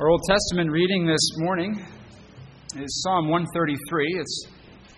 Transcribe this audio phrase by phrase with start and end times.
[0.00, 1.78] Our Old Testament reading this morning
[2.76, 4.16] is Psalm 133.
[4.18, 4.46] It's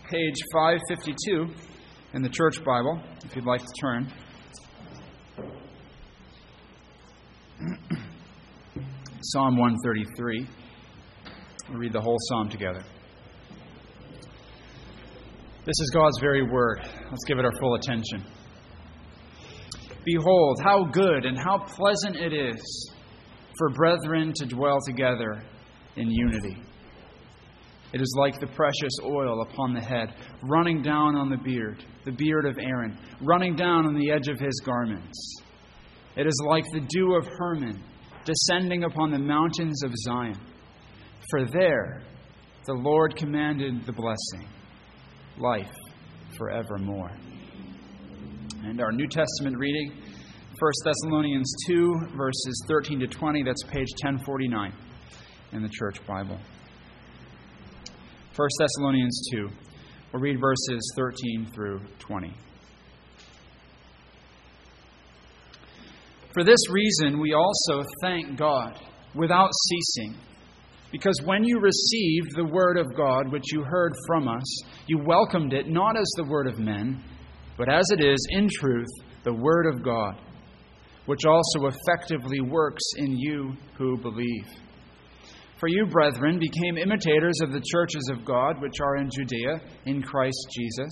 [0.08, 1.48] page 552
[2.12, 4.06] in the Church Bible, if you'd like to turn.
[9.20, 10.46] Psalm 133.
[11.70, 12.84] We'll read the whole psalm together.
[15.64, 16.88] This is God's very word.
[17.10, 18.22] Let's give it our full attention.
[20.04, 22.93] Behold, how good and how pleasant it is
[23.58, 25.42] for brethren to dwell together
[25.96, 26.62] in unity.
[27.92, 32.10] It is like the precious oil upon the head, running down on the beard, the
[32.10, 35.36] beard of Aaron, running down on the edge of his garments.
[36.16, 37.82] It is like the dew of Hermon,
[38.24, 40.40] descending upon the mountains of Zion.
[41.30, 42.02] For there
[42.66, 44.48] the Lord commanded the blessing,
[45.38, 45.70] life
[46.36, 47.12] forevermore.
[48.64, 49.92] And our New Testament reading
[50.56, 53.42] 1 Thessalonians 2, verses 13 to 20.
[53.42, 54.72] That's page 1049
[55.50, 56.38] in the Church Bible.
[58.36, 59.48] 1 Thessalonians 2.
[60.12, 62.32] We'll read verses 13 through 20.
[66.32, 68.78] For this reason, we also thank God
[69.16, 70.14] without ceasing.
[70.92, 75.52] Because when you received the word of God, which you heard from us, you welcomed
[75.52, 77.02] it not as the word of men,
[77.58, 78.86] but as it is, in truth,
[79.24, 80.20] the word of God
[81.06, 84.46] which also effectively works in you who believe.
[85.58, 90.02] For you, brethren, became imitators of the churches of God which are in Judea in
[90.02, 90.90] Christ Jesus.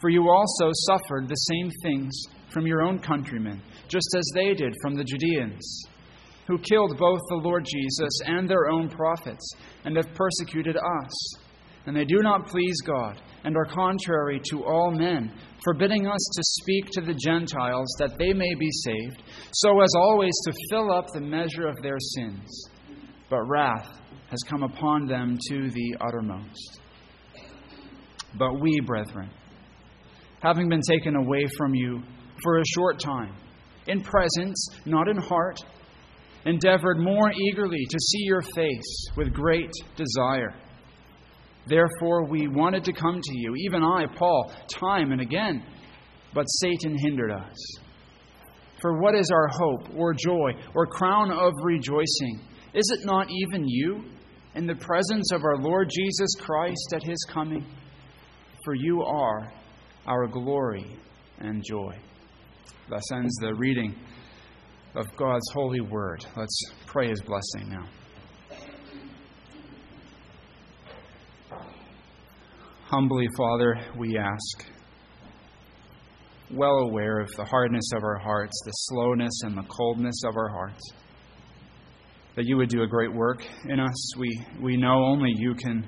[0.00, 2.14] For you also suffered the same things
[2.50, 5.86] from your own countrymen, just as they did from the Judeans,
[6.46, 9.50] who killed both the Lord Jesus and their own prophets,
[9.84, 11.45] and have persecuted us.
[11.86, 16.42] And they do not please God and are contrary to all men, forbidding us to
[16.42, 21.06] speak to the Gentiles that they may be saved, so as always to fill up
[21.12, 22.68] the measure of their sins.
[23.30, 23.88] But wrath
[24.30, 26.80] has come upon them to the uttermost.
[28.36, 29.30] But we, brethren,
[30.40, 32.02] having been taken away from you
[32.42, 33.34] for a short time,
[33.86, 35.60] in presence, not in heart,
[36.44, 40.54] endeavored more eagerly to see your face with great desire
[41.66, 45.64] Therefore, we wanted to come to you, even I, Paul, time and again,
[46.32, 47.56] but Satan hindered us.
[48.80, 52.40] For what is our hope, or joy, or crown of rejoicing?
[52.74, 54.04] Is it not even you,
[54.54, 57.64] in the presence of our Lord Jesus Christ at his coming?
[58.64, 59.52] For you are
[60.06, 60.96] our glory
[61.38, 61.94] and joy.
[62.88, 63.94] Thus ends the reading
[64.94, 66.24] of God's holy word.
[66.36, 67.88] Let's pray his blessing now.
[72.88, 74.64] Humbly, Father, we ask,
[76.52, 80.48] well aware of the hardness of our hearts, the slowness and the coldness of our
[80.48, 80.92] hearts,
[82.36, 84.16] that you would do a great work in us.
[84.16, 85.84] We, we know only you can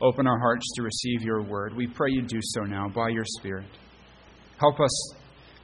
[0.00, 1.74] open our hearts to receive your word.
[1.74, 3.66] We pray you do so now by your Spirit.
[4.60, 5.14] Help us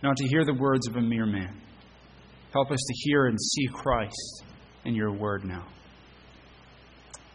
[0.02, 1.62] not to hear the words of a mere man.
[2.52, 4.44] Help us to hear and see Christ
[4.84, 5.68] in your word now.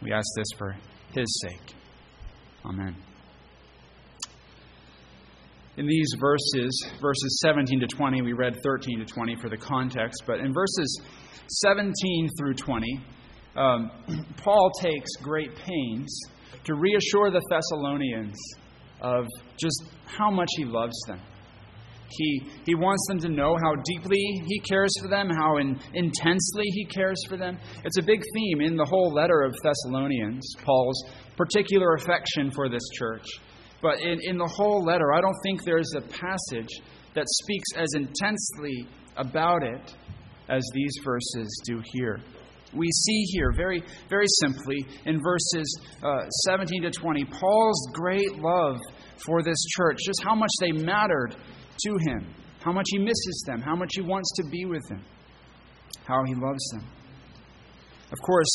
[0.02, 0.76] We ask this for
[1.14, 1.74] his sake.
[2.66, 3.07] Amen
[5.78, 10.24] in these verses, verses 17 to 20, we read 13 to 20 for the context,
[10.26, 11.00] but in verses
[11.46, 13.04] 17 through 20,
[13.56, 13.90] um,
[14.36, 16.20] Paul takes great pains
[16.64, 18.36] to reassure the Thessalonians
[19.00, 21.20] of just how much he loves them.
[22.10, 26.64] He, he wants them to know how deeply he cares for them, how in, intensely
[26.72, 27.56] he cares for them.
[27.84, 31.04] It's a big theme in the whole letter of Thessalonians, Paul's
[31.36, 33.26] particular affection for this church.
[33.80, 36.80] But in, in the whole letter, I don't think there's a passage
[37.14, 39.94] that speaks as intensely about it
[40.48, 42.20] as these verses do here.
[42.74, 48.76] We see here, very, very simply, in verses uh, 17 to 20, Paul's great love
[49.24, 51.36] for this church, just how much they mattered
[51.86, 55.02] to him, how much he misses them, how much he wants to be with them,
[56.06, 56.86] how he loves them.
[58.12, 58.48] Of course,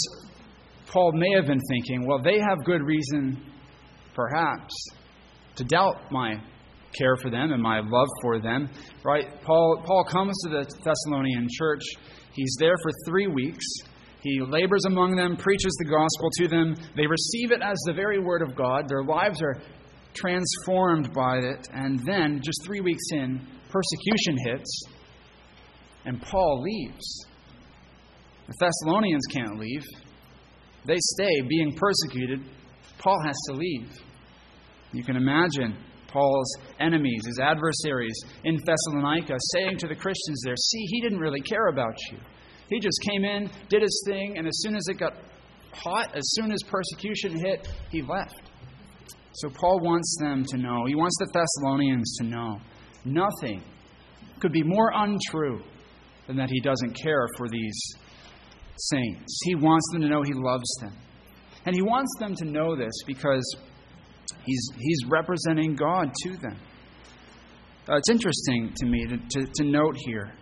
[0.87, 3.41] Paul may have been thinking, well, they have good reason,
[4.13, 4.73] perhaps,
[5.55, 6.35] to doubt my
[6.97, 8.69] care for them and my love for them.
[9.03, 9.41] Right?
[9.43, 11.81] Paul, Paul comes to the Thessalonian church.
[12.33, 13.65] He's there for three weeks.
[14.21, 16.75] He labors among them, preaches the gospel to them.
[16.95, 18.87] They receive it as the very word of God.
[18.87, 19.61] Their lives are
[20.13, 21.67] transformed by it.
[21.73, 24.83] And then, just three weeks in, persecution hits,
[26.05, 27.25] and Paul leaves.
[28.47, 29.83] The Thessalonians can't leave,
[30.85, 32.41] they stay being persecuted.
[32.99, 33.89] Paul has to leave.
[34.93, 35.75] You can imagine
[36.07, 41.41] Paul's enemies, his adversaries in Thessalonica, saying to the Christians there, See, he didn't really
[41.41, 42.19] care about you.
[42.69, 45.13] He just came in, did his thing, and as soon as it got
[45.73, 48.51] hot, as soon as persecution hit, he left.
[49.33, 52.59] So Paul wants them to know, he wants the Thessalonians to know,
[53.03, 53.63] nothing
[54.39, 55.61] could be more untrue
[56.27, 57.95] than that he doesn't care for these
[58.77, 59.39] saints.
[59.43, 60.95] He wants them to know he loves them.
[61.65, 63.55] And he wants them to know this because
[64.45, 66.57] he's, he's representing God to them.
[67.89, 70.33] Uh, it's interesting to me to, to, to note here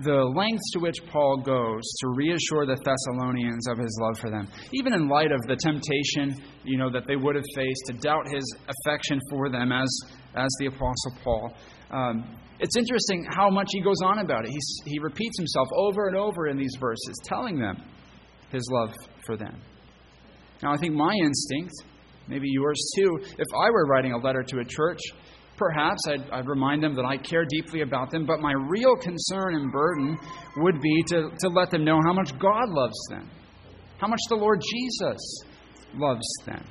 [0.00, 4.46] the lengths to which Paul goes to reassure the Thessalonians of his love for them,
[4.72, 8.28] even in light of the temptation, you know, that they would have faced to doubt
[8.28, 9.88] his affection for them as,
[10.34, 11.54] as the Apostle Paul.
[11.90, 14.50] Um, it's interesting how much he goes on about it.
[14.50, 17.76] He's, he repeats himself over and over in these verses, telling them
[18.50, 18.94] his love
[19.24, 19.60] for them.
[20.62, 21.72] Now, I think my instinct,
[22.28, 25.00] maybe yours too, if I were writing a letter to a church,
[25.56, 29.54] perhaps I'd, I'd, remind them that I care deeply about them, but my real concern
[29.54, 30.18] and burden
[30.58, 33.30] would be to, to let them know how much God loves them,
[33.98, 35.44] how much the Lord Jesus
[35.94, 36.64] loves them.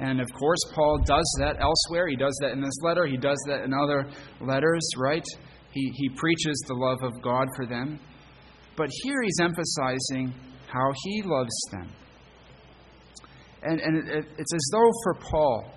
[0.00, 2.08] And of course, Paul does that elsewhere.
[2.08, 4.10] He does that in this letter, he does that in other
[4.40, 5.24] letters, right?
[5.72, 8.00] He, he preaches the love of God for them.
[8.76, 10.34] But here he's emphasizing
[10.68, 11.92] how he loves them.
[13.62, 15.74] And, and it, it's as though for Paul,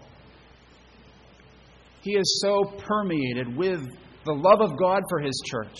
[2.02, 3.82] he is so permeated with
[4.26, 5.78] the love of God for his church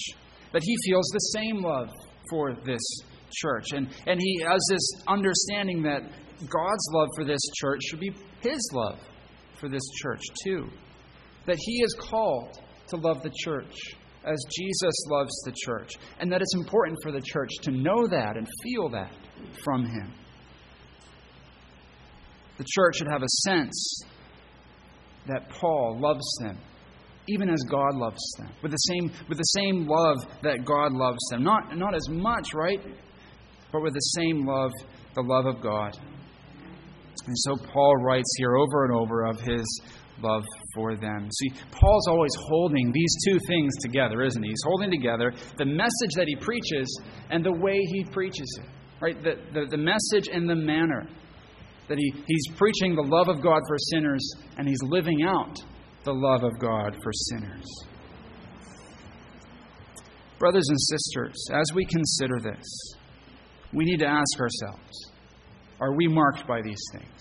[0.52, 1.90] that he feels the same love
[2.30, 2.82] for this
[3.34, 3.66] church.
[3.74, 6.02] And, and he has this understanding that
[6.40, 9.00] God's love for this church should be his love
[9.60, 10.70] for this church too.
[11.46, 12.58] That he is called
[12.90, 13.76] to love the church
[14.26, 15.92] as Jesus loves the church.
[16.20, 19.12] And that it's important for the church to know that and feel that
[19.64, 20.14] from him.
[22.58, 24.02] The church should have a sense
[25.28, 26.58] that Paul loves them,
[27.28, 31.20] even as God loves them, with the same, with the same love that God loves
[31.32, 31.44] them.
[31.44, 32.80] Not, not as much, right?
[33.72, 34.72] But with the same love,
[35.16, 35.98] the love of God.
[37.26, 39.82] And so Paul writes here over and over of his
[40.22, 40.44] love
[40.76, 41.30] for them.
[41.32, 44.50] See, Paul's always holding these two things together, isn't he?
[44.50, 48.70] He's holding together the message that he preaches and the way he preaches it,
[49.02, 49.22] right?
[49.22, 51.08] The, the, the message and the manner.
[51.90, 55.58] That he, he's preaching the love of God for sinners and he's living out
[56.04, 57.66] the love of God for sinners.
[60.40, 62.96] Brothers and sisters, as we consider this,
[63.74, 65.12] we need to ask ourselves
[65.80, 67.20] are we marked by these things?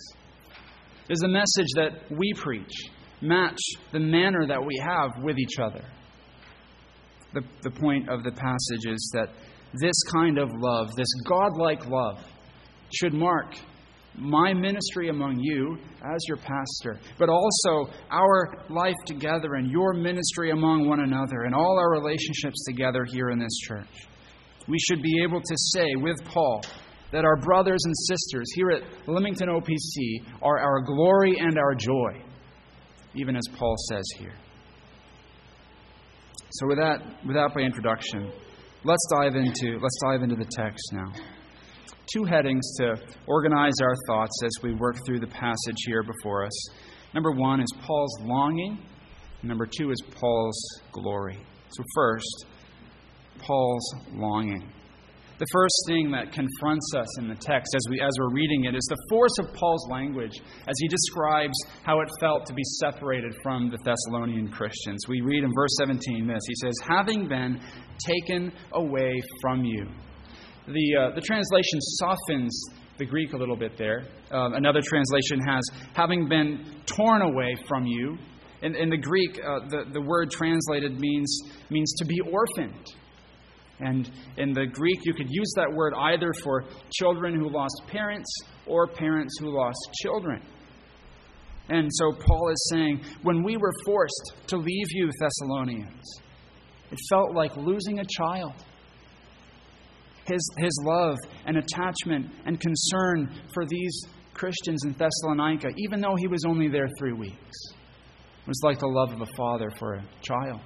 [1.09, 2.73] Does the message that we preach
[3.21, 3.59] match
[3.93, 5.85] the manner that we have with each other?
[7.35, 9.31] The, the point of the passage is that
[9.81, 12.19] this kind of love, this godlike love,
[12.95, 13.57] should mark
[14.15, 20.51] my ministry among you as your pastor, but also our life together and your ministry
[20.51, 24.07] among one another and all our relationships together here in this church.
[24.69, 26.63] We should be able to say with Paul,
[27.13, 32.23] that our brothers and sisters here at Lymington OPC are our glory and our joy,
[33.15, 34.35] even as Paul says here.
[36.53, 38.33] So with that, without my introduction,
[38.85, 41.13] let's dive into let's dive into the text now.
[42.13, 42.97] Two headings to
[43.27, 46.69] organize our thoughts as we work through the passage here before us.
[47.15, 48.79] Number one is Paul's longing.
[49.43, 51.39] Number two is Paul's glory.
[51.71, 52.47] So first,
[53.39, 54.71] Paul's longing.
[55.39, 58.77] The first thing that confronts us in the text as, we, as we're reading it
[58.77, 63.35] is the force of Paul's language as he describes how it felt to be separated
[63.43, 65.01] from the Thessalonian Christians.
[65.09, 67.61] We read in verse 17 this He says, Having been
[68.07, 69.89] taken away from you.
[70.67, 72.65] The, uh, the translation softens
[72.99, 74.05] the Greek a little bit there.
[74.31, 75.63] Um, another translation has,
[75.95, 78.17] having been torn away from you.
[78.63, 81.41] In, in the Greek, uh, the, the word translated means,
[81.71, 82.95] means to be orphaned
[83.83, 88.33] and in the Greek, you could use that word either for children who lost parents
[88.67, 90.41] or parents who lost children.
[91.69, 96.21] And so Paul is saying, when we were forced to leave you, Thessalonians,
[96.91, 98.55] it felt like losing a child.
[100.27, 106.29] His, his love and attachment and concern for these Christians in Thessalonica, even though he
[106.29, 107.57] was only there three weeks,
[108.43, 110.61] It was like the love of a father for a child.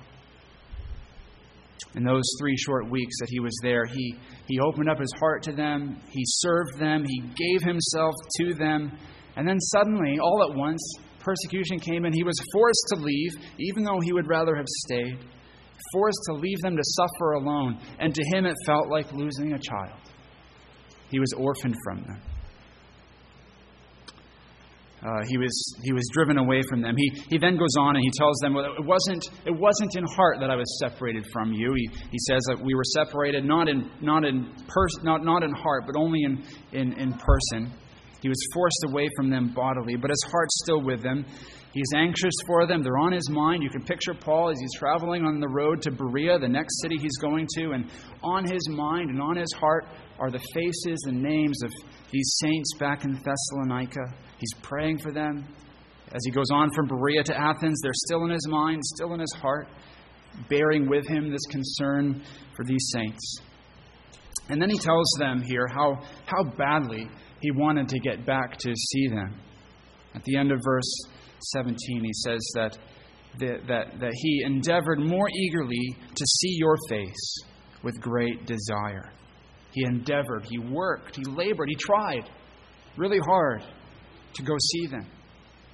[1.94, 4.14] In those three short weeks that he was there, he,
[4.46, 8.92] he opened up his heart to them, he served them, he gave himself to them,
[9.36, 10.80] and then suddenly, all at once,
[11.20, 15.18] persecution came and he was forced to leave, even though he would rather have stayed,
[15.92, 17.78] forced to leave them to suffer alone.
[17.98, 20.00] And to him, it felt like losing a child.
[21.10, 22.22] He was orphaned from them.
[25.06, 26.94] Uh, he, was, he was driven away from them.
[26.96, 30.04] He, he then goes on and he tells them, well, it, wasn't, it wasn't in
[30.04, 31.74] heart that I was separated from you.
[31.74, 35.52] He, he says that we were separated not in, not in, pers- not, not in
[35.52, 37.72] heart, but only in, in, in person.
[38.20, 41.24] He was forced away from them bodily, but his heart's still with them.
[41.76, 42.82] He's anxious for them.
[42.82, 43.62] They're on his mind.
[43.62, 46.96] You can picture Paul as he's traveling on the road to Berea, the next city
[46.96, 47.90] he's going to, and
[48.22, 49.84] on his mind and on his heart
[50.18, 51.70] are the faces and names of
[52.10, 54.00] these saints back in Thessalonica.
[54.38, 55.44] He's praying for them.
[56.14, 59.20] As he goes on from Berea to Athens, they're still in his mind, still in
[59.20, 59.68] his heart,
[60.48, 62.22] bearing with him this concern
[62.56, 63.40] for these saints.
[64.48, 67.06] And then he tells them here how, how badly
[67.42, 69.38] he wanted to get back to see them.
[70.14, 70.90] At the end of verse
[71.40, 72.78] 17, he says that,
[73.38, 77.38] that, that, that he endeavored more eagerly to see your face
[77.82, 79.12] with great desire.
[79.72, 82.30] He endeavored, he worked, he labored, he tried
[82.96, 83.62] really hard
[84.34, 85.06] to go see them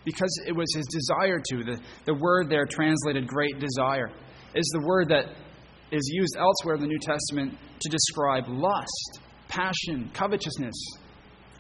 [0.05, 1.65] because it was his desire to.
[1.65, 4.11] The, the word there translated great desire
[4.55, 5.27] is the word that
[5.93, 10.75] is used elsewhere in the New Testament to describe lust, passion, covetousness,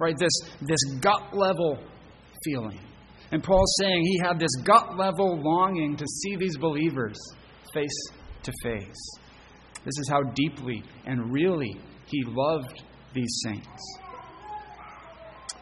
[0.00, 0.16] right?
[0.18, 0.32] This,
[0.62, 1.78] this gut level
[2.44, 2.80] feeling.
[3.32, 7.18] And Paul's saying he had this gut level longing to see these believers
[7.72, 8.02] face
[8.42, 9.18] to face.
[9.84, 11.74] This is how deeply and really
[12.06, 12.82] he loved
[13.14, 13.98] these saints.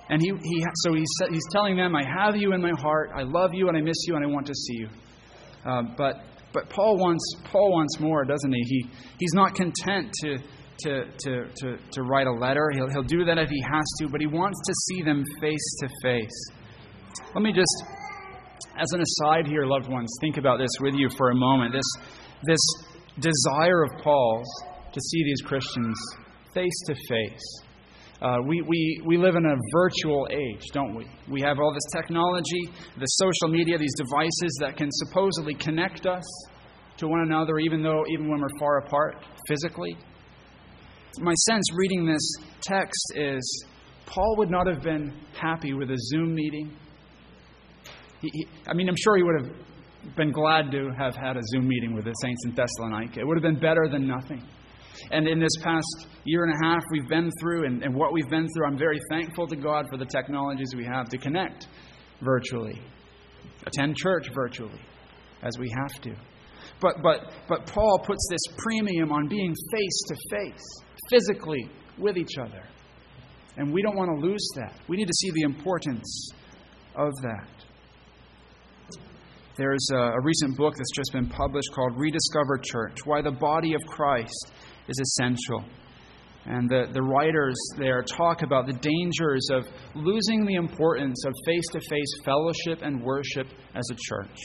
[0.09, 3.23] And he, he, so he's, he's telling them, I have you in my heart, I
[3.23, 4.89] love you, and I miss you, and I want to see you.
[5.65, 6.17] Uh, but,
[6.53, 8.63] but Paul wants, Paul wants more, doesn't he?
[8.63, 8.87] he?
[9.21, 10.39] He's not content to,
[10.81, 12.71] to, to, to, to write a letter.
[12.75, 15.77] He'll, he'll do that if he has to, but he wants to see them face
[15.83, 16.51] to face.
[17.35, 17.85] Let me just,
[18.79, 21.73] as an aside here, loved ones, think about this with you for a moment.
[21.73, 22.07] This,
[22.45, 22.61] this
[23.19, 24.49] desire of Paul's
[24.93, 25.97] to see these Christians
[26.55, 27.63] face to face.
[28.23, 31.07] Uh, we, we, we live in a virtual age, don't we?
[31.31, 36.25] We have all this technology, the social media, these devices that can supposedly connect us
[36.99, 39.97] to one another, even though even when we're far apart physically.
[41.19, 42.21] My sense reading this
[42.61, 43.65] text is
[44.05, 46.77] Paul would not have been happy with a Zoom meeting.
[48.21, 51.69] He, I mean, I'm sure he would have been glad to have had a Zoom
[51.69, 53.21] meeting with the saints in Thessalonica.
[53.21, 54.43] It would have been better than nothing.
[55.11, 58.29] And in this past year and a half we've been through and, and what we've
[58.29, 61.69] been through, I'm very thankful to God for the technologies we have to connect
[62.21, 62.81] virtually,
[63.67, 64.81] attend church virtually,
[65.43, 66.15] as we have to.
[66.81, 72.39] But, but, but Paul puts this premium on being face to face, physically with each
[72.39, 72.63] other.
[73.57, 74.79] And we don't want to lose that.
[74.89, 76.31] We need to see the importance
[76.97, 77.60] of that.
[79.61, 83.75] There's a, a, recent book that's just been published called Rediscover Church Why the Body
[83.75, 84.53] of Christ
[84.89, 85.63] is Essential.
[86.47, 91.67] And the, the writers there talk about the dangers of losing the importance of face
[91.73, 94.39] to face fellowship and worship as a church.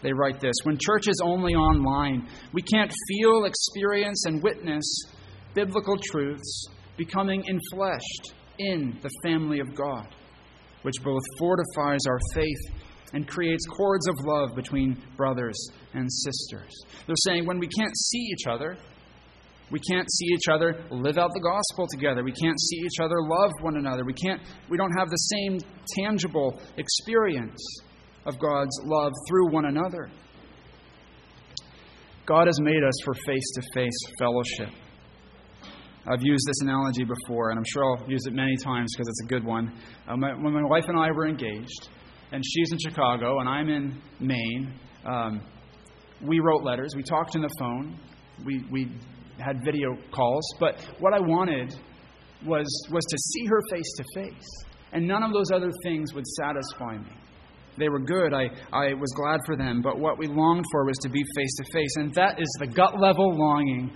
[0.00, 4.86] They write this When church is only online, we can't feel, experience, and witness
[5.52, 10.14] biblical truths becoming infleshed in the family of God,
[10.80, 15.56] which both fortifies our faith and creates cords of love between brothers
[15.94, 16.72] and sisters.
[17.06, 18.76] They're saying when we can't see each other,
[19.70, 22.22] we can't see each other live out the gospel together.
[22.22, 24.04] We can't see each other love one another.
[24.04, 25.58] We can't we don't have the same
[25.98, 27.60] tangible experience
[28.26, 30.10] of God's love through one another.
[32.26, 34.70] God has made us for face-to-face fellowship.
[36.08, 39.22] I've used this analogy before, and I'm sure I'll use it many times because it's
[39.24, 39.72] a good one.
[40.08, 41.88] Uh, when my wife and I were engaged,
[42.36, 44.74] and she's in Chicago and I'm in Maine,
[45.06, 45.40] um,
[46.20, 46.92] we wrote letters.
[46.94, 47.98] We talked on the phone.
[48.44, 48.92] We, we
[49.38, 50.44] had video calls.
[50.60, 51.74] But what I wanted
[52.44, 54.64] was, was to see her face to face.
[54.92, 57.10] And none of those other things would satisfy me.
[57.78, 58.34] They were good.
[58.34, 59.80] I, I was glad for them.
[59.80, 61.96] But what we longed for was to be face to face.
[61.96, 63.90] And that is the gut level longing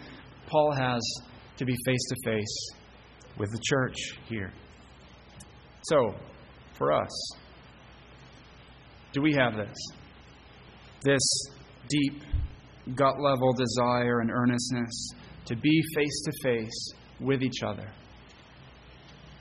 [0.47, 1.03] Paul has
[1.59, 2.71] to be face to face
[3.37, 3.97] with the church
[4.31, 4.51] here.
[5.83, 6.15] So,
[6.79, 7.11] for us,
[9.13, 9.75] do we have this?
[11.03, 11.23] This
[11.89, 12.23] deep,
[12.95, 15.13] gut level desire and earnestness
[15.47, 17.91] to be face to face with each other,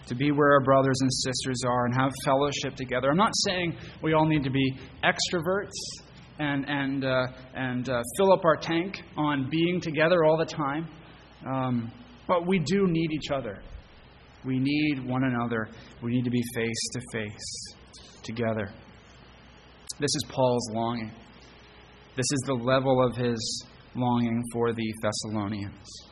[0.08, 3.10] to be where our brothers and sisters are and have fellowship together.
[3.10, 5.70] I'm not saying we all need to be extroverts
[6.40, 10.88] and, and, uh, and uh, fill up our tank on being together all the time,
[11.46, 11.92] um,
[12.28, 13.62] but we do need each other.
[14.46, 15.68] We need one another.
[16.02, 17.76] We need to be face to face
[18.24, 18.72] together.
[20.00, 21.12] This is Paul's longing.
[22.15, 23.65] This is the level of his
[23.96, 26.10] longing for the Thessalonians.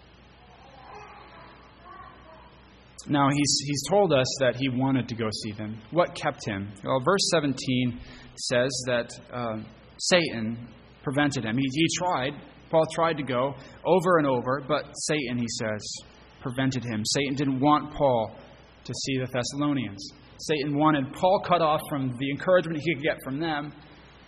[3.08, 5.79] Now, he's, he's told us that he wanted to go see them.
[5.91, 6.70] What kept him?
[6.84, 7.98] Well, verse 17
[8.36, 9.63] says that uh,
[9.98, 10.67] Satan
[11.03, 11.58] prevented him.
[11.58, 12.34] He, he tried,
[12.70, 13.53] Paul tried to go
[13.86, 15.94] over and over, but Satan, he says,
[16.41, 17.06] prevented him.
[17.06, 18.36] Satan didn't want Paul
[18.84, 20.12] to see the Thessalonians.
[20.39, 23.74] Satan wanted Paul cut off from the encouragement he could get from them.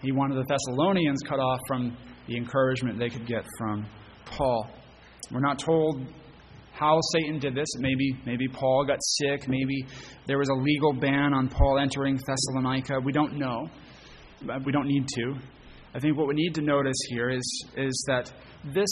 [0.01, 1.95] He wanted the Thessalonians cut off from
[2.27, 3.85] the encouragement they could get from
[4.25, 4.69] Paul.
[5.31, 6.05] We're not told
[6.71, 7.67] how Satan did this.
[7.77, 9.47] Maybe, maybe Paul got sick.
[9.47, 9.85] Maybe
[10.25, 12.99] there was a legal ban on Paul entering Thessalonica.
[13.03, 13.69] We don't know.
[14.49, 15.35] Uh, we don't need to.
[15.93, 18.31] I think what we need to notice here is, is that
[18.73, 18.89] this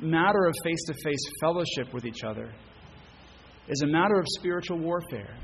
[0.00, 2.50] matter of face to face fellowship with each other
[3.68, 5.36] is a matter of spiritual warfare.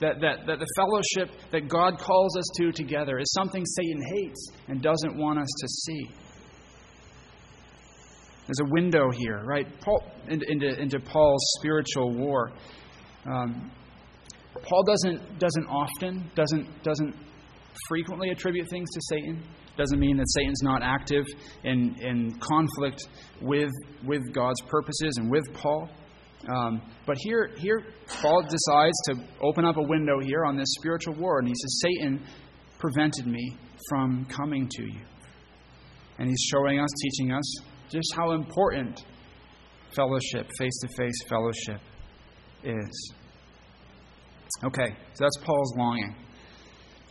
[0.00, 4.50] That, that, that the fellowship that God calls us to together is something Satan hates
[4.68, 6.10] and doesn't want us to see.
[8.46, 9.66] There's a window here, right?
[9.80, 12.52] Paul, into, into Paul's spiritual war.
[13.26, 13.70] Um,
[14.62, 17.14] Paul doesn't, doesn't often, doesn't, doesn't
[17.88, 19.42] frequently attribute things to Satan.
[19.76, 21.24] Doesn't mean that Satan's not active
[21.62, 23.08] in, in conflict
[23.40, 23.70] with,
[24.04, 25.88] with God's purposes and with Paul.
[26.46, 27.82] Um, but here, here,
[28.22, 31.80] Paul decides to open up a window here on this spiritual war, and he says,
[31.82, 32.24] Satan
[32.78, 33.56] prevented me
[33.88, 35.00] from coming to you.
[36.18, 37.54] And he's showing us, teaching us,
[37.90, 39.04] just how important
[39.94, 41.80] fellowship, face to face fellowship,
[42.62, 43.12] is.
[44.64, 46.14] Okay, so that's Paul's longing.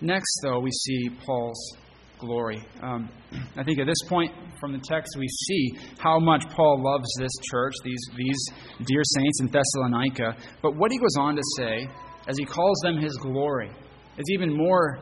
[0.01, 1.77] Next, though, we see Paul's
[2.19, 2.63] glory.
[2.81, 3.09] Um,
[3.57, 7.31] I think at this point from the text, we see how much Paul loves this
[7.49, 8.49] church, these, these
[8.85, 10.35] dear saints in Thessalonica.
[10.61, 11.87] But what he goes on to say,
[12.27, 13.69] as he calls them his glory,
[14.17, 14.99] is even more,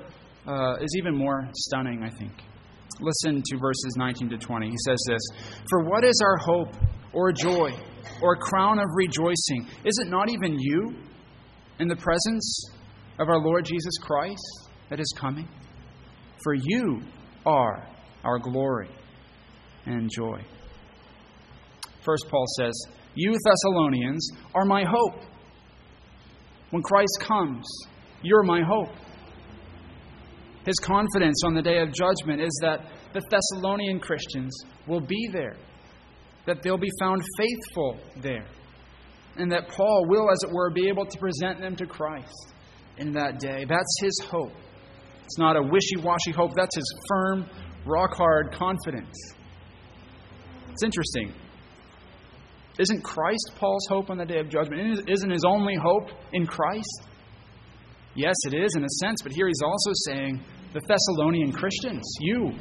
[0.47, 2.33] uh, is even more stunning, I think.
[3.01, 4.69] Listen to verses 19 to 20.
[4.69, 5.21] He says this
[5.69, 6.75] For what is our hope,
[7.13, 7.71] or joy,
[8.21, 9.67] or crown of rejoicing?
[9.83, 10.95] Is it not even you
[11.79, 12.69] in the presence
[13.19, 15.47] of our Lord Jesus Christ that is coming?
[16.45, 17.01] For you
[17.43, 17.87] are
[18.23, 18.91] our glory
[19.87, 20.39] and joy.
[22.03, 22.71] First, Paul says,
[23.15, 25.23] You Thessalonians are my hope.
[26.69, 27.65] When Christ comes,
[28.21, 28.95] you're my hope.
[30.67, 34.55] His confidence on the day of judgment is that the Thessalonian Christians
[34.87, 35.57] will be there,
[36.45, 38.45] that they'll be found faithful there,
[39.37, 42.53] and that Paul will, as it were, be able to present them to Christ
[42.97, 43.65] in that day.
[43.67, 44.53] That's his hope.
[45.25, 47.45] It's not a wishy washy hope, that's his firm,
[47.85, 49.15] rock hard confidence.
[50.71, 51.33] It's interesting.
[52.77, 55.09] Isn't Christ Paul's hope on the day of judgment?
[55.09, 57.07] Isn't his only hope in Christ?
[58.15, 60.41] Yes, it is in a sense, but here he's also saying,
[60.73, 62.51] the Thessalonian Christians, you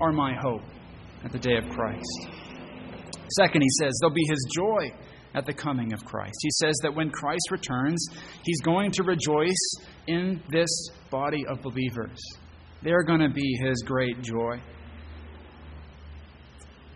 [0.00, 0.62] are my hope
[1.24, 2.28] at the day of Christ.
[3.36, 4.90] Second, he says, there'll be his joy
[5.34, 6.36] at the coming of Christ.
[6.42, 8.04] He says that when Christ returns,
[8.42, 9.74] he's going to rejoice
[10.06, 10.70] in this
[11.10, 12.18] body of believers.
[12.82, 14.60] They're going to be his great joy.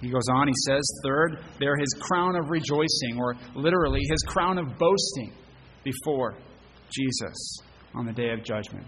[0.01, 4.59] He goes on, he says, third, they're his crown of rejoicing, or literally his crown
[4.59, 5.33] of boasting
[5.83, 6.37] before
[6.91, 7.59] Jesus
[7.95, 8.87] on the day of judgment.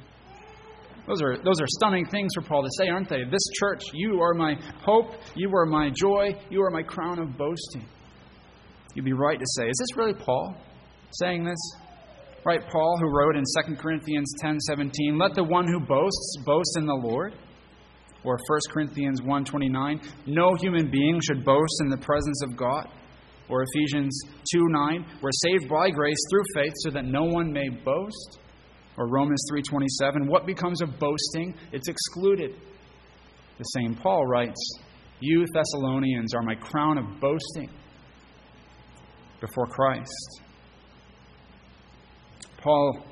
[1.07, 3.23] Those are, those are stunning things for Paul to say, aren't they?
[3.31, 7.39] This church, you are my hope, you are my joy, you are my crown of
[7.39, 7.89] boasting
[8.97, 10.57] you'd be right to say, is this really Paul
[11.13, 11.59] saying this?
[12.45, 16.87] Right, Paul, who wrote in 2 Corinthians 10:17, "Let the one who boasts boast in
[16.87, 17.35] the Lord."
[18.25, 22.89] Or 1 Corinthians 1:29, "No human being should boast in the presence of God."
[23.49, 24.19] Or Ephesians
[24.53, 28.41] 2:9, "We're saved by grace through faith so that no one may boast."
[28.97, 31.55] Or Romans 3:27, "What becomes of boasting?
[31.73, 32.55] It's excluded."
[33.59, 34.81] The same Paul writes,
[35.21, 37.71] "You Thessalonians are my crown of boasting."
[39.41, 40.41] Before Christ.
[42.59, 43.05] Paul,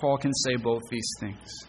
[0.00, 1.66] Paul can say both these things.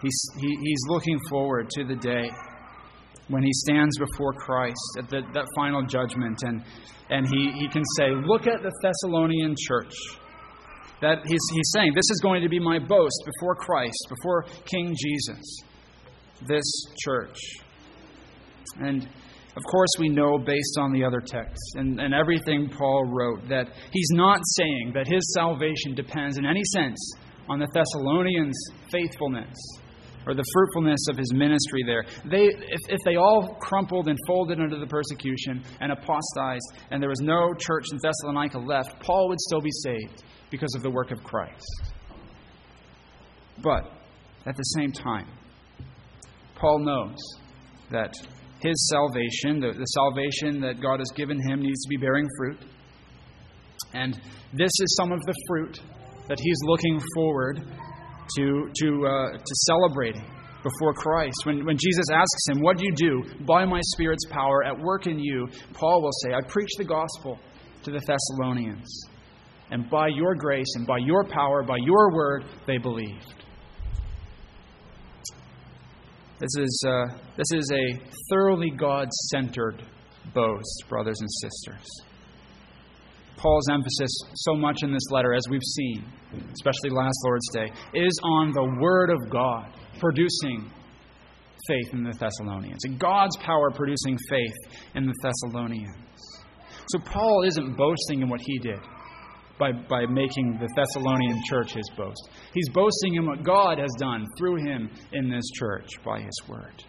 [0.00, 2.30] He's, he, he's looking forward to the day
[3.28, 6.62] when he stands before Christ at the, that final judgment, and,
[7.10, 9.94] and he, he can say, Look at the Thessalonian church.
[11.00, 14.94] That he's, he's saying, This is going to be my boast before Christ, before King
[14.96, 15.60] Jesus,
[16.46, 16.64] this
[17.04, 17.38] church.
[18.80, 19.08] And
[19.58, 23.66] of course, we know based on the other texts and, and everything Paul wrote that
[23.90, 26.96] he's not saying that his salvation depends in any sense
[27.48, 28.56] on the Thessalonians'
[28.88, 29.56] faithfulness
[30.28, 32.04] or the fruitfulness of his ministry there.
[32.30, 37.08] They, if, if they all crumpled and folded under the persecution and apostatized, and there
[37.10, 41.10] was no church in Thessalonica left, Paul would still be saved because of the work
[41.10, 41.92] of Christ.
[43.60, 43.90] But
[44.46, 45.26] at the same time,
[46.54, 47.16] Paul knows
[47.90, 48.14] that
[48.60, 52.58] his salvation, the, the salvation that God has given him, needs to be bearing fruit.
[53.94, 54.14] And
[54.52, 55.80] this is some of the fruit
[56.28, 57.62] that he's looking forward
[58.36, 60.24] to, to, uh, to celebrating
[60.62, 61.36] before Christ.
[61.44, 63.44] When, when Jesus asks him, What do you do?
[63.46, 67.38] By my Spirit's power at work in you, Paul will say, I preach the gospel
[67.84, 68.88] to the Thessalonians.
[69.70, 73.37] And by your grace and by your power, by your word, they believed.
[76.38, 79.82] This is, uh, this is a thoroughly God centered
[80.34, 81.84] boast, brothers and sisters.
[83.36, 86.04] Paul's emphasis so much in this letter, as we've seen,
[86.52, 90.70] especially last Lord's Day, is on the Word of God producing
[91.66, 94.54] faith in the Thessalonians, and God's power producing faith
[94.94, 95.96] in the Thessalonians.
[96.88, 98.78] So Paul isn't boasting in what he did
[99.58, 102.30] by, by making the Thessalonian church his boast.
[102.54, 106.84] He's boasting in what God has done through him in this church by his word.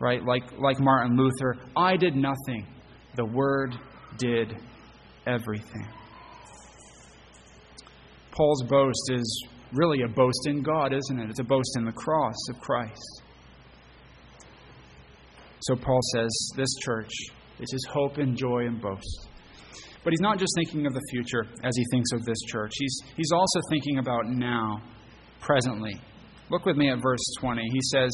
[0.00, 0.22] Right?
[0.24, 2.66] Like, like Martin Luther, I did nothing,
[3.16, 3.74] the word
[4.16, 4.56] did
[5.26, 5.88] everything.
[8.30, 11.30] Paul's boast is really a boast in God, isn't it?
[11.30, 13.22] It's a boast in the cross of Christ.
[15.60, 17.10] So Paul says, This church
[17.58, 19.27] is his hope and joy and boast.
[20.04, 23.00] But he's not just thinking of the future as he thinks of this church, he's,
[23.16, 24.82] he's also thinking about now,
[25.40, 26.00] presently.
[26.50, 27.62] Look with me at verse 20.
[27.62, 28.10] He says,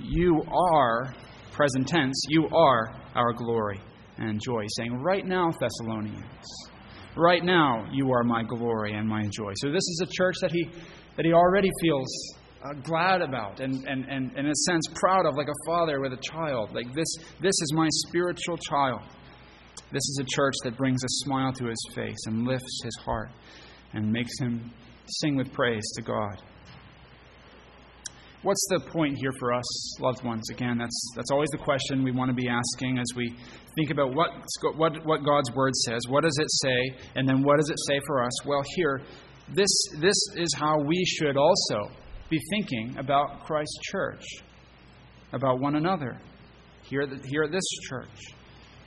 [0.00, 1.14] You are,
[1.52, 3.80] present tense, you are our glory
[4.16, 4.64] and joy.
[4.76, 6.24] Saying, Right now, Thessalonians,
[7.16, 9.52] right now, you are my glory and my joy.
[9.56, 10.70] So this is a church that he,
[11.16, 12.08] that he already feels
[12.64, 16.12] uh, glad about and, and, and, in a sense, proud of, like a father with
[16.12, 16.74] a child.
[16.74, 17.08] Like, this,
[17.40, 19.02] this is my spiritual child.
[19.90, 23.30] This is a church that brings a smile to his face and lifts his heart
[23.94, 24.70] and makes him
[25.06, 26.42] sing with praise to God.
[28.42, 30.48] What's the point here for us, loved ones?
[30.50, 33.34] Again, that's, that's always the question we want to be asking as we
[33.76, 34.30] think about what,
[34.76, 36.02] what, what God's Word says.
[36.08, 37.10] What does it say?
[37.16, 38.46] And then what does it say for us?
[38.46, 39.00] Well, here,
[39.54, 39.70] this,
[40.00, 41.90] this is how we should also
[42.30, 44.24] be thinking about Christ's church,
[45.32, 46.20] about one another,
[46.82, 48.34] here, here at this church.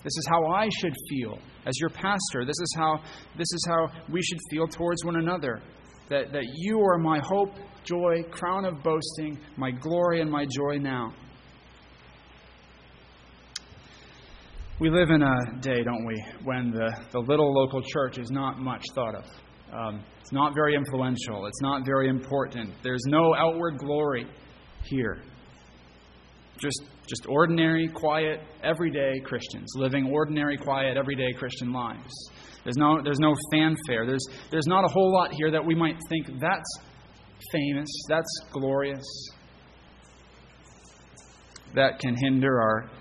[0.03, 2.43] This is how I should feel as your pastor.
[2.45, 2.99] This is how,
[3.37, 5.61] this is how we should feel towards one another.
[6.09, 10.77] That, that you are my hope, joy, crown of boasting, my glory, and my joy
[10.77, 11.13] now.
[14.79, 18.57] We live in a day, don't we, when the, the little local church is not
[18.57, 19.25] much thought of.
[19.71, 21.45] Um, it's not very influential.
[21.45, 22.73] It's not very important.
[22.83, 24.25] There's no outward glory
[24.83, 25.21] here.
[26.61, 32.13] Just, just ordinary, quiet, everyday Christians living ordinary, quiet, everyday Christian lives.
[32.63, 34.05] There's no, there's no fanfare.
[34.05, 36.77] There's, there's not a whole lot here that we might think that's
[37.51, 39.03] famous, that's glorious,
[41.73, 42.91] that can hinder our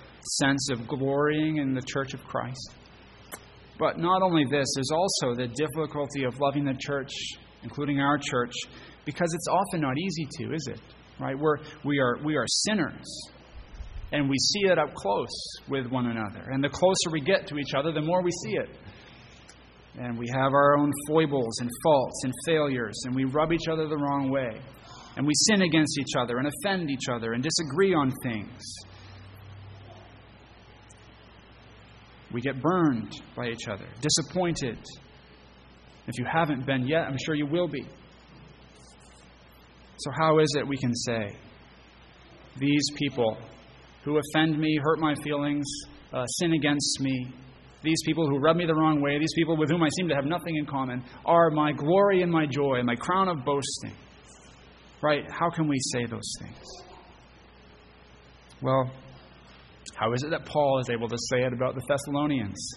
[0.41, 2.75] sense of glorying in the church of Christ.
[3.79, 7.13] But not only this, there's also the difficulty of loving the church,
[7.63, 8.55] including our church,
[9.05, 10.81] because it's often not easy to, is it?
[11.19, 11.39] Right?
[11.39, 13.05] We're, we, are, we are sinners.
[14.13, 15.29] And we see it up close
[15.69, 16.51] with one another.
[16.51, 18.69] And the closer we get to each other, the more we see it.
[19.99, 23.89] And we have our own foibles and faults and failures, and we rub each other
[23.89, 24.61] the wrong way.
[25.17, 28.63] And we sin against each other and offend each other and disagree on things.
[32.33, 34.79] We get burned by each other, disappointed.
[36.07, 37.85] If you haven't been yet, I'm sure you will be.
[39.99, 41.37] So, how is it we can say,
[42.59, 43.37] These people
[44.05, 45.67] who offend me, hurt my feelings,
[46.13, 47.33] uh, sin against me,
[47.83, 50.15] these people who rub me the wrong way, these people with whom I seem to
[50.15, 53.95] have nothing in common, are my glory and my joy, my crown of boasting?
[55.03, 55.25] Right?
[55.31, 56.67] How can we say those things?
[58.61, 58.91] Well,
[59.97, 62.73] how is it that Paul is able to say it about the Thessalonians?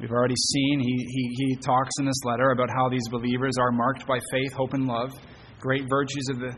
[0.00, 3.70] We've already seen, he, he, he talks in this letter about how these believers are
[3.70, 5.10] marked by faith, hope, and love,
[5.60, 6.56] great virtues of the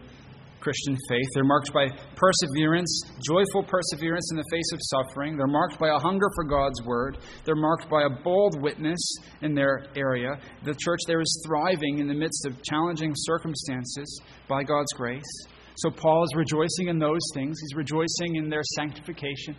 [0.61, 1.27] Christian faith.
[1.35, 5.37] They're marked by perseverance, joyful perseverance in the face of suffering.
[5.37, 7.19] They're marked by a hunger for God's word.
[7.45, 8.99] They're marked by a bold witness
[9.43, 10.39] in their area.
[10.65, 15.47] The church there is thriving in the midst of challenging circumstances by God's grace.
[15.77, 17.57] So Paul is rejoicing in those things.
[17.61, 19.57] He's rejoicing in their sanctification.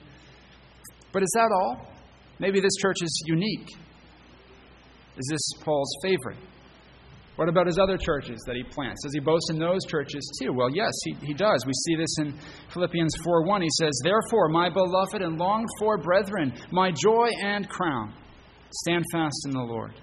[1.14, 1.88] But is that all?
[2.40, 3.70] Maybe this church is unique.
[5.18, 6.38] Is this Paul's favorite?
[7.40, 9.02] What about his other churches that he plants?
[9.02, 10.52] Does he boast in those churches too?
[10.52, 11.64] Well, yes, he, he does.
[11.66, 12.38] We see this in
[12.74, 13.62] Philippians 4 1.
[13.62, 18.14] He says, Therefore, my beloved and longed for brethren, my joy and crown,
[18.84, 19.94] stand fast in the Lord.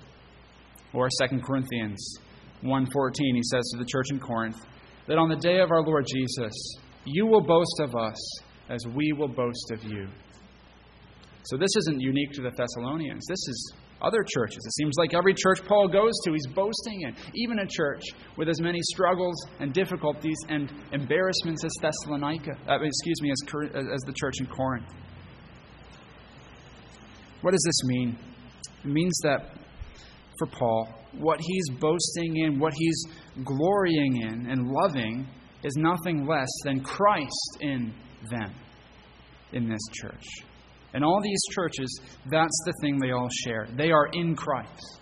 [0.95, 2.19] Or 2 Corinthians
[2.65, 4.57] 1.14, he says to the church in Corinth,
[5.07, 6.55] that on the day of our Lord Jesus,
[7.05, 10.09] you will boast of us as we will boast of you.
[11.43, 13.27] So this isn't unique to the Thessalonians.
[13.29, 14.59] This is other churches.
[14.65, 17.15] It seems like every church Paul goes to, he's boasting in.
[17.35, 18.03] Even a church
[18.37, 23.39] with as many struggles and difficulties and embarrassments as Thessalonica, uh, excuse me, as,
[23.75, 24.87] as the church in Corinth.
[27.43, 28.19] What does this mean?
[28.85, 29.57] It means that
[30.39, 33.05] for Paul, what he's boasting in, what he's
[33.45, 35.27] glorying in and loving
[35.63, 37.95] is nothing less than Christ in
[38.31, 38.55] them,
[39.53, 40.25] in this church.
[40.97, 43.69] And all these churches, that's the thing they all share.
[43.77, 45.01] They are in Christ.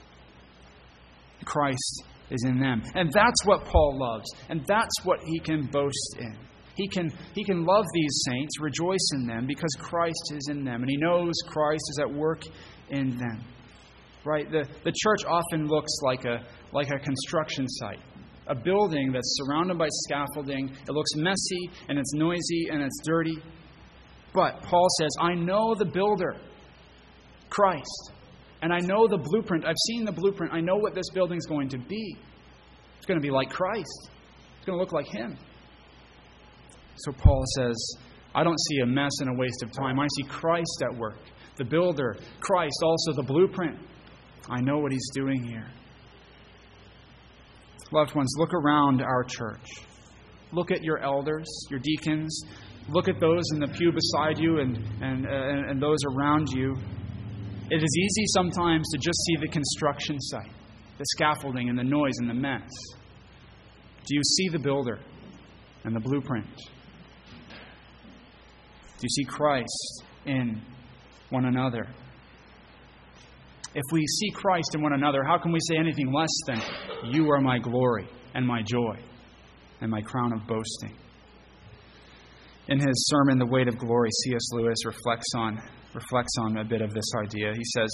[1.45, 2.83] Christ is in them.
[2.97, 4.27] And that's what Paul loves.
[4.49, 6.37] And that's what he can boast in.
[6.75, 10.83] He can, he can love these saints, rejoice in them, because Christ is in them.
[10.83, 12.43] And he knows Christ is at work
[12.91, 13.45] in them.
[14.25, 14.51] Right?
[14.51, 18.01] The, the church often looks like a, like a construction site
[18.47, 20.69] a building that's surrounded by scaffolding.
[20.69, 23.39] It looks messy and it's noisy and it's dirty.
[24.35, 26.37] But Paul says, I know the builder,
[27.49, 28.13] Christ.
[28.63, 29.65] And I know the blueprint.
[29.65, 30.53] I've seen the blueprint.
[30.53, 32.17] I know what this building's going to be.
[32.97, 34.11] It's going to be like Christ,
[34.57, 35.37] it's going to look like Him.
[36.97, 37.77] So Paul says,
[38.35, 40.01] I don't see a mess and a waste of time.
[40.01, 41.19] I see Christ at work.
[41.57, 43.79] The builder, Christ, also the blueprint.
[44.49, 45.71] I know what He's doing here.
[47.93, 49.67] Loved ones, look around our church.
[50.53, 52.45] Look at your elders, your deacons,
[52.89, 56.77] Look at those in the pew beside you and, and, uh, and those around you.
[57.71, 60.53] It is easy sometimes to just see the construction site,
[60.99, 62.69] the scaffolding and the noise and the mess.
[64.07, 64.99] Do you see the builder
[65.85, 66.47] and the blueprint?
[67.47, 70.61] Do you see Christ in
[71.31, 71.87] one another?
[73.75, 76.61] If we see Christ in one another, how can we say anything less than,
[77.13, 78.99] You are my glory and my joy
[79.81, 80.97] and my crown of boasting?
[82.67, 84.53] In his sermon, The Weight of Glory, C.S.
[84.53, 85.61] Lewis reflects on,
[85.93, 87.53] reflects on a bit of this idea.
[87.55, 87.91] He says,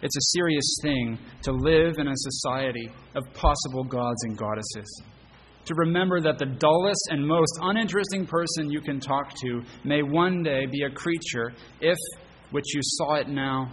[0.00, 5.02] It's a serious thing to live in a society of possible gods and goddesses.
[5.66, 10.42] To remember that the dullest and most uninteresting person you can talk to may one
[10.42, 11.98] day be a creature if,
[12.50, 13.70] which you saw it now,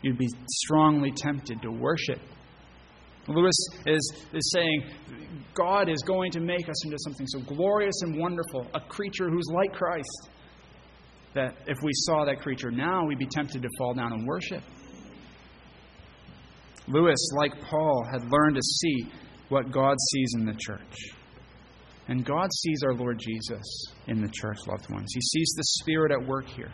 [0.00, 2.20] you'd be strongly tempted to worship
[3.28, 3.54] Lewis
[3.86, 4.84] is, is saying
[5.54, 9.46] God is going to make us into something so glorious and wonderful, a creature who's
[9.52, 10.28] like Christ,
[11.34, 14.62] that if we saw that creature now, we'd be tempted to fall down and worship.
[16.86, 19.10] Lewis, like Paul, had learned to see
[19.48, 21.10] what God sees in the church.
[22.08, 23.62] And God sees our Lord Jesus
[24.06, 25.10] in the church, loved ones.
[25.14, 26.70] He sees the Spirit at work here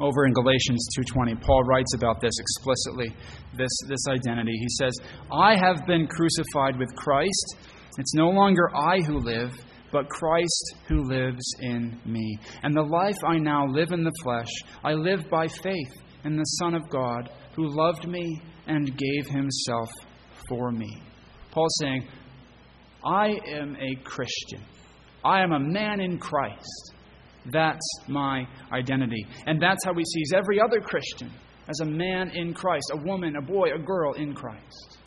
[0.00, 3.14] over in Galatians 2:20 Paul writes about this explicitly
[3.56, 4.52] this this identity.
[4.52, 4.92] He says
[5.32, 7.56] I have been crucified with Christ.
[7.98, 9.52] It's no longer I who live
[9.92, 12.38] but Christ who lives in me.
[12.62, 14.50] And the life I now live in the flesh
[14.82, 15.92] I live by faith
[16.24, 19.90] in the son of God who loved me and gave himself
[20.48, 21.02] for me.
[21.50, 22.08] Paul's saying
[23.04, 24.62] I am a Christian.
[25.24, 26.94] I am a man in Christ
[27.52, 29.26] that's my identity.
[29.46, 31.30] And that's how he sees every other Christian
[31.68, 34.98] as a man in Christ, a woman, a boy, a girl in Christ.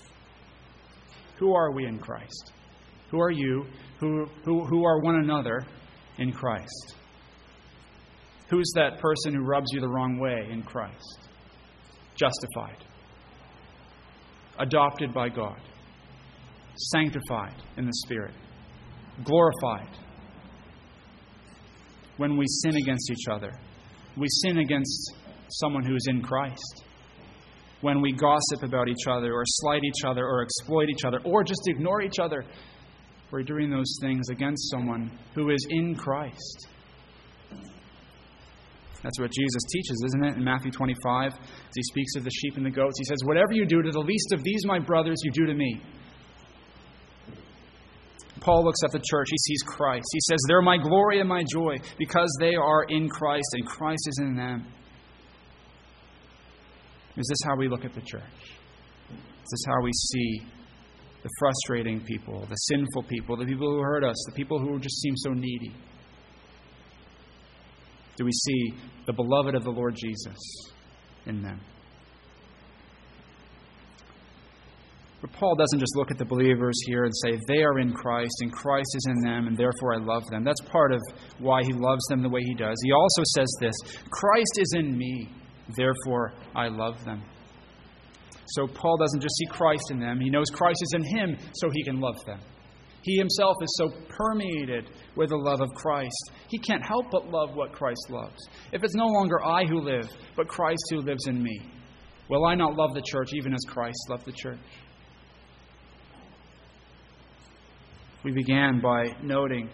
[1.39, 2.53] Who are we in Christ?
[3.11, 3.65] Who are you?
[3.99, 5.65] Who, who, who are one another
[6.17, 6.95] in Christ?
[8.49, 11.29] Who's that person who rubs you the wrong way in Christ?
[12.15, 12.83] Justified,
[14.57, 15.59] adopted by God,
[16.91, 18.33] sanctified in the Spirit,
[19.23, 19.95] glorified
[22.17, 23.51] when we sin against each other.
[24.15, 25.13] We sin against
[25.49, 26.83] someone who is in Christ.
[27.81, 31.43] When we gossip about each other, or slight each other, or exploit each other, or
[31.43, 32.43] just ignore each other,
[33.31, 36.67] we're doing those things against someone who is in Christ.
[39.03, 40.37] That's what Jesus teaches, isn't it?
[40.37, 41.39] In Matthew 25, as
[41.75, 43.99] he speaks of the sheep and the goats, he says, Whatever you do to the
[43.99, 45.81] least of these, my brothers, you do to me.
[48.47, 50.07] Paul looks at the church, he sees Christ.
[50.13, 53.99] He says, They're my glory and my joy because they are in Christ and Christ
[54.07, 54.65] is in them.
[57.17, 58.21] Is this how we look at the church?
[59.11, 60.41] Is this how we see
[61.23, 64.95] the frustrating people, the sinful people, the people who hurt us, the people who just
[65.01, 65.75] seem so needy?
[68.15, 68.73] Do we see
[69.07, 70.37] the beloved of the Lord Jesus
[71.25, 71.59] in them?
[75.27, 78.33] But Paul doesn't just look at the believers here and say, they are in Christ
[78.41, 80.43] and Christ is in them and therefore I love them.
[80.43, 81.01] That's part of
[81.39, 82.75] why he loves them the way he does.
[82.83, 83.75] He also says this
[84.09, 85.29] Christ is in me,
[85.75, 87.23] therefore I love them.
[88.47, 91.69] So Paul doesn't just see Christ in them, he knows Christ is in him so
[91.71, 92.39] he can love them.
[93.01, 96.31] He himself is so permeated with the love of Christ.
[96.49, 98.37] He can't help but love what Christ loves.
[98.73, 101.61] If it's no longer I who live, but Christ who lives in me,
[102.29, 104.59] Will I not love the church even as Christ loved the church?
[108.23, 109.69] We began by noting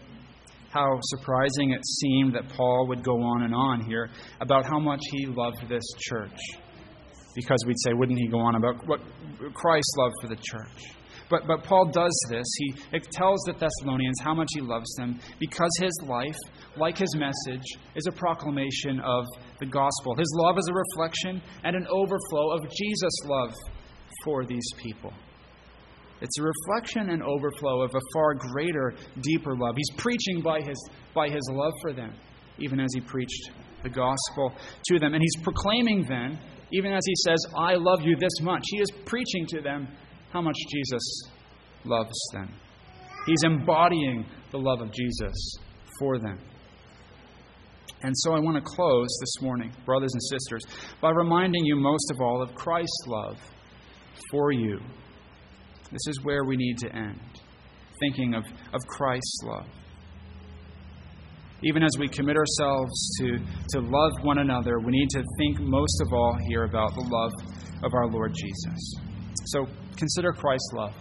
[0.69, 4.09] how surprising it seemed that Paul would go on and on here
[4.41, 6.37] about how much he loved this church.
[7.35, 8.99] Because we'd say, wouldn't he go on about what
[9.53, 10.93] Christ loved for the church?
[11.29, 12.45] But, but Paul does this.
[12.57, 12.73] He
[13.11, 16.37] tells the Thessalonians how much he loves them because his life,
[16.77, 17.63] like his message,
[17.95, 19.25] is a proclamation of
[19.59, 20.15] the gospel.
[20.15, 23.53] His love is a reflection and an overflow of Jesus' love
[24.23, 25.13] for these people.
[26.23, 29.75] It's a reflection and overflow of a far greater, deeper love.
[29.75, 32.13] He's preaching by his, by his love for them,
[32.59, 33.51] even as he preached
[33.83, 34.53] the gospel
[34.85, 35.13] to them.
[35.13, 36.39] And he's proclaiming then,
[36.71, 39.89] even as he says, I love you this much, he is preaching to them
[40.31, 41.23] how much Jesus
[41.83, 42.53] loves them.
[43.25, 45.57] He's embodying the love of Jesus
[45.99, 46.39] for them.
[48.01, 50.63] And so I want to close this morning, brothers and sisters,
[51.01, 53.37] by reminding you most of all of Christ's love
[54.31, 54.79] for you.
[55.93, 57.19] This is where we need to end,
[57.99, 59.67] thinking of, of Christ's love.
[61.61, 63.37] Even as we commit ourselves to,
[63.69, 67.31] to love one another, we need to think most of all here about the love
[67.83, 68.95] of our Lord Jesus.
[69.45, 70.93] So consider Christ's love.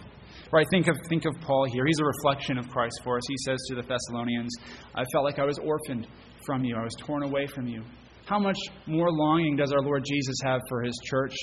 [0.51, 1.83] Right, think of think of Paul here.
[1.87, 3.23] He's a reflection of Christ for us.
[3.27, 4.55] He says to the Thessalonians,
[4.93, 6.07] "I felt like I was orphaned
[6.45, 6.75] from you.
[6.75, 7.83] I was torn away from you."
[8.25, 11.33] How much more longing does our Lord Jesus have for his church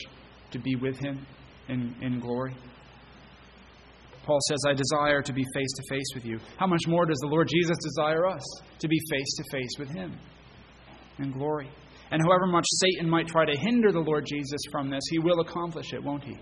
[0.53, 1.27] to be with him
[1.69, 2.55] in, in glory?
[4.25, 6.39] Paul says, I desire to be face to face with you.
[6.57, 8.45] How much more does the Lord Jesus desire us
[8.79, 10.19] to be face to face with him
[11.19, 11.71] in glory?
[12.11, 15.41] And however much Satan might try to hinder the Lord Jesus from this, he will
[15.41, 16.37] accomplish it, won't he?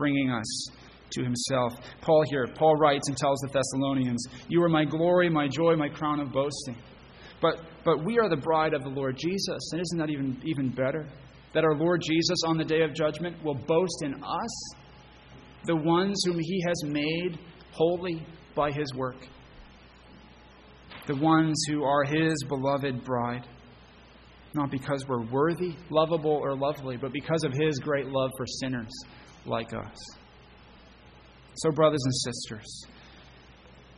[0.00, 0.66] bringing us
[1.12, 1.74] to himself.
[2.00, 5.88] Paul here, Paul writes and tells the Thessalonians, You are my glory, my joy, my
[5.88, 6.76] crown of boasting.
[7.42, 9.70] But, but we are the bride of the Lord Jesus.
[9.72, 11.06] And isn't that even, even better?
[11.52, 14.74] That our Lord Jesus on the day of judgment will boast in us,
[15.64, 17.38] the ones whom he has made
[17.72, 19.16] holy by his work,
[21.06, 23.46] the ones who are his beloved bride.
[24.52, 28.90] Not because we're worthy, lovable, or lovely, but because of his great love for sinners
[29.46, 29.96] like us.
[31.54, 32.86] So, brothers and sisters,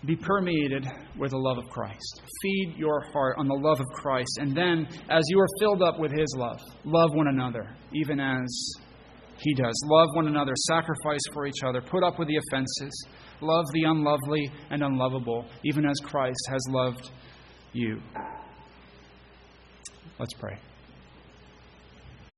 [0.05, 2.22] be permeated with the love of Christ.
[2.42, 4.38] Feed your heart on the love of Christ.
[4.40, 8.75] And then, as you are filled up with His love, love one another, even as
[9.42, 9.74] He does.
[9.87, 13.07] Love one another, sacrifice for each other, put up with the offenses,
[13.40, 17.11] love the unlovely and unlovable, even as Christ has loved
[17.72, 18.00] you.
[20.18, 20.59] Let's pray.